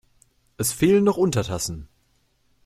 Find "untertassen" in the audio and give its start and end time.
1.17-1.87